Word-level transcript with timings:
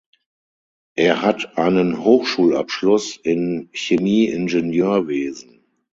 Er 0.95 1.21
hat 1.21 1.59
einen 1.59 2.03
Hochschulabschluss 2.03 3.17
in 3.17 3.69
Chemieingenieurwesen. 3.71 5.63